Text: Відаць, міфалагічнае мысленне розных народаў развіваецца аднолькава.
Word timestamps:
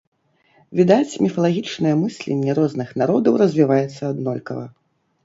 Відаць, 0.77 1.19
міфалагічнае 1.25 1.91
мысленне 2.03 2.51
розных 2.59 2.89
народаў 3.03 3.39
развіваецца 3.43 4.01
аднолькава. 4.11 4.65